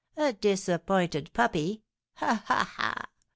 [0.17, 1.83] A disappointed puppy!
[2.15, 3.05] Ha, ha, ha!